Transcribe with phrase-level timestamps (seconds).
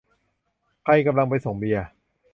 [0.83, 1.87] ใครกำลังไปส่งเบียร์?